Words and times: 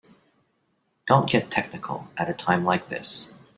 Don't 1.05 1.29
get 1.29 1.51
technical 1.51 2.07
at 2.17 2.27
a 2.27 2.33
time 2.33 2.65
like 2.65 2.89
this. 2.89 3.29